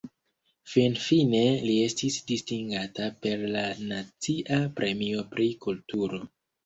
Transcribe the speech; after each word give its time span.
Finfine 0.69 1.41
li 1.65 1.75
estis 1.89 2.17
distingata 2.31 3.09
per 3.27 3.45
la 3.57 3.63
nacia 3.93 4.59
premio 4.81 5.27
pri 5.35 5.51
kulturo. 5.67 6.23